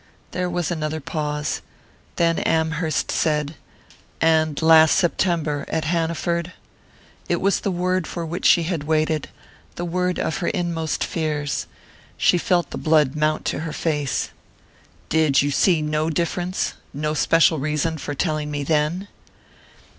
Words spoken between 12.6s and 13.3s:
the blood